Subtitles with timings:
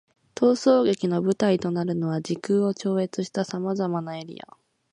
[0.33, 4.57] 逃走劇の舞台となるのは、時空を超越した様々なエリア。